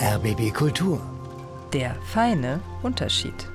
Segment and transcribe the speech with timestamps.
[0.00, 1.00] RBB Kultur.
[1.72, 3.48] Der feine Unterschied.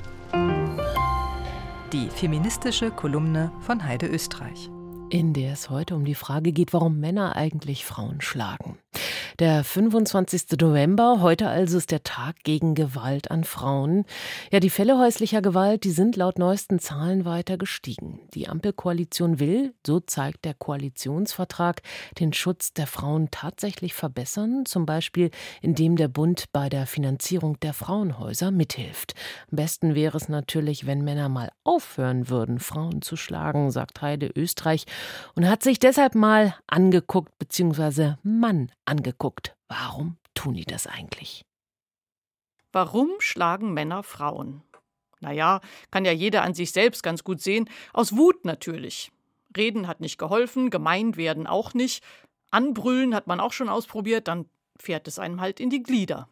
[1.91, 4.69] Die feministische Kolumne von Heide Österreich.
[5.09, 8.77] In der es heute um die Frage geht, warum Männer eigentlich Frauen schlagen.
[9.39, 10.59] Der 25.
[10.59, 14.03] November, heute also ist der Tag gegen Gewalt an Frauen.
[14.51, 18.19] Ja, die Fälle häuslicher Gewalt, die sind laut neuesten Zahlen weiter gestiegen.
[18.33, 21.81] Die Ampelkoalition will, so zeigt der Koalitionsvertrag,
[22.19, 25.31] den Schutz der Frauen tatsächlich verbessern, zum Beispiel
[25.61, 29.13] indem der Bund bei der Finanzierung der Frauenhäuser mithilft.
[29.51, 34.29] Am besten wäre es natürlich, wenn Männer mal aufhören würden, Frauen zu schlagen, sagt Heide
[34.35, 34.83] Österreich
[35.33, 39.55] und hat sich deshalb mal angeguckt, beziehungsweise Mann angeguckt geguckt.
[39.67, 41.45] Warum tun die das eigentlich?
[42.71, 44.63] Warum schlagen Männer Frauen?
[45.21, 45.61] Naja,
[45.91, 47.69] kann ja jeder an sich selbst ganz gut sehen.
[47.93, 49.11] Aus Wut natürlich.
[49.55, 52.03] Reden hat nicht geholfen, gemeint werden auch nicht.
[52.51, 56.29] Anbrüllen hat man auch schon ausprobiert, dann fährt es einem halt in die Glieder.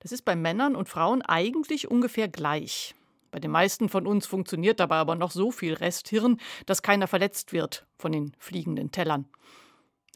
[0.00, 2.94] Das ist bei Männern und Frauen eigentlich ungefähr gleich.
[3.30, 7.52] Bei den meisten von uns funktioniert dabei aber noch so viel Resthirn, dass keiner verletzt
[7.52, 9.26] wird von den fliegenden Tellern.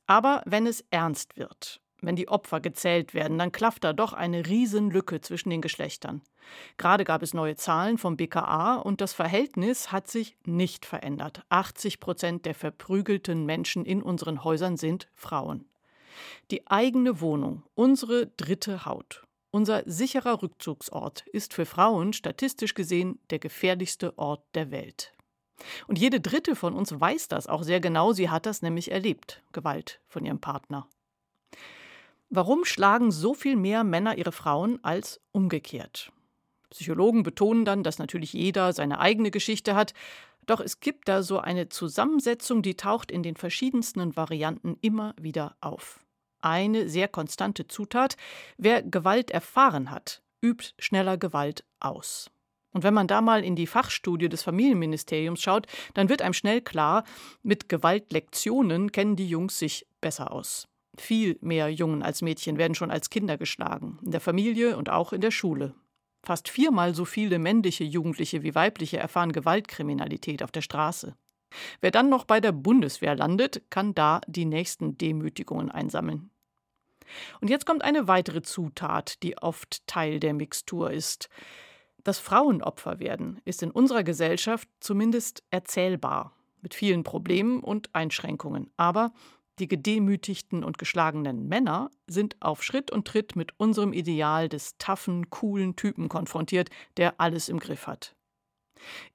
[0.06, 4.46] Aber wenn es ernst wird, wenn die Opfer gezählt werden, dann klafft da doch eine
[4.46, 6.20] Riesenlücke zwischen den Geschlechtern.
[6.76, 11.44] Gerade gab es neue Zahlen vom BKA und das Verhältnis hat sich nicht verändert.
[11.48, 15.64] 80 Prozent der verprügelten Menschen in unseren Häusern sind Frauen.
[16.50, 23.38] Die eigene Wohnung, unsere dritte Haut, unser sicherer Rückzugsort ist für Frauen statistisch gesehen der
[23.38, 25.12] gefährlichste Ort der Welt.
[25.86, 29.42] Und jede dritte von uns weiß das auch sehr genau, sie hat das nämlich erlebt,
[29.52, 30.88] Gewalt von ihrem Partner.
[32.34, 36.10] Warum schlagen so viel mehr Männer ihre Frauen als umgekehrt?
[36.70, 39.92] Psychologen betonen dann, dass natürlich jeder seine eigene Geschichte hat,
[40.46, 45.56] doch es gibt da so eine Zusammensetzung, die taucht in den verschiedensten Varianten immer wieder
[45.60, 46.00] auf.
[46.40, 48.16] Eine sehr konstante Zutat,
[48.56, 52.30] wer Gewalt erfahren hat, übt schneller Gewalt aus.
[52.72, 56.62] Und wenn man da mal in die Fachstudie des Familienministeriums schaut, dann wird einem schnell
[56.62, 57.04] klar,
[57.42, 60.66] mit Gewaltlektionen kennen die Jungs sich besser aus.
[60.98, 65.12] Viel mehr Jungen als Mädchen werden schon als Kinder geschlagen, in der Familie und auch
[65.12, 65.74] in der Schule.
[66.22, 71.16] Fast viermal so viele männliche Jugendliche wie weibliche erfahren Gewaltkriminalität auf der Straße.
[71.80, 76.30] Wer dann noch bei der Bundeswehr landet, kann da die nächsten Demütigungen einsammeln.
[77.40, 81.28] Und jetzt kommt eine weitere Zutat, die oft Teil der Mixtur ist.
[82.04, 88.70] Das Frauenopfer werden ist in unserer Gesellschaft zumindest erzählbar, mit vielen Problemen und Einschränkungen.
[88.76, 89.12] Aber
[89.58, 95.30] die gedemütigten und geschlagenen Männer sind auf Schritt und Tritt mit unserem Ideal des taffen,
[95.30, 98.14] coolen Typen konfrontiert, der alles im Griff hat.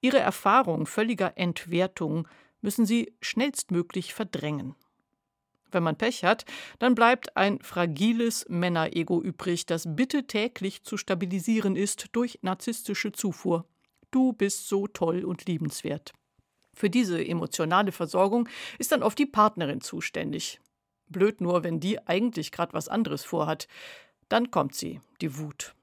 [0.01, 2.27] Ihre Erfahrung völliger Entwertung
[2.61, 4.75] müssen sie schnellstmöglich verdrängen.
[5.71, 6.45] Wenn man Pech hat,
[6.79, 13.65] dann bleibt ein fragiles Männerego übrig, das bitte täglich zu stabilisieren ist durch narzisstische Zufuhr.
[14.11, 16.13] Du bist so toll und liebenswert.
[16.77, 20.59] Für diese emotionale Versorgung ist dann oft die Partnerin zuständig.
[21.09, 23.67] Blöd nur, wenn die eigentlich gerade was anderes vorhat.
[24.29, 25.73] Dann kommt sie, die Wut.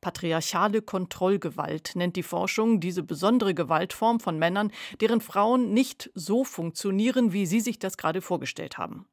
[0.00, 4.70] Patriarchale Kontrollgewalt nennt die Forschung diese besondere Gewaltform von Männern,
[5.00, 9.08] deren Frauen nicht so funktionieren, wie sie sich das gerade vorgestellt haben.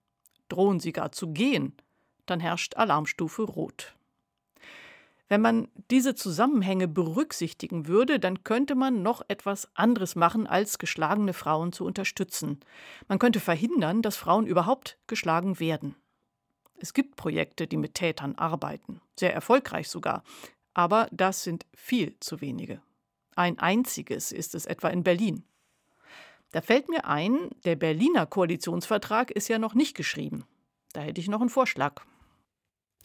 [0.49, 1.73] Drohen sie gar zu gehen,
[2.27, 3.95] dann herrscht Alarmstufe Rot.
[5.31, 11.31] Wenn man diese Zusammenhänge berücksichtigen würde, dann könnte man noch etwas anderes machen, als geschlagene
[11.31, 12.59] Frauen zu unterstützen.
[13.07, 15.95] Man könnte verhindern, dass Frauen überhaupt geschlagen werden.
[16.79, 20.25] Es gibt Projekte, die mit Tätern arbeiten, sehr erfolgreich sogar,
[20.73, 22.81] aber das sind viel zu wenige.
[23.37, 25.45] Ein einziges ist es etwa in Berlin.
[26.51, 30.43] Da fällt mir ein, der Berliner Koalitionsvertrag ist ja noch nicht geschrieben.
[30.91, 32.01] Da hätte ich noch einen Vorschlag.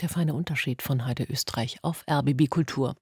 [0.03, 2.97] Der feine Unterschied von Heide Österreich auf RBB Kultur.